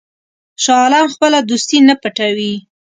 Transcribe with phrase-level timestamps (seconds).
[0.63, 2.53] شاه عالم خپله دوستي نه پټوي.